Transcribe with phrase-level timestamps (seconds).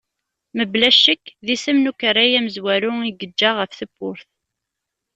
[0.57, 4.29] Mebla ccek, d isem n ukerray amezwaru i yeǧǧa ɣef tewwurt.